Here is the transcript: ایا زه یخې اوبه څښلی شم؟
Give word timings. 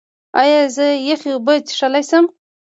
ایا 0.41 0.61
زه 0.75 0.85
یخې 1.09 1.31
اوبه 1.35 1.53
څښلی 1.67 2.03
شم؟ 2.09 2.25